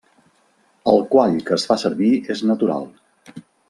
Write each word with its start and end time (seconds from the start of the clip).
El 0.93 1.05
quall 1.13 1.37
que 1.51 1.59
es 1.59 1.67
fa 1.71 1.79
servir 1.85 2.13
és 2.37 2.45
natural. 2.53 2.93